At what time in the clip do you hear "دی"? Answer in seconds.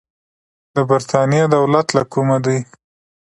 2.45-2.59